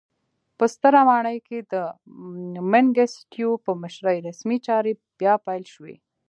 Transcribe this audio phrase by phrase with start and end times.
[0.57, 1.73] په ستره ماڼۍ کې د
[2.71, 5.95] منګیسټیو په مشرۍ رسمي چارې بیا پیل شوې.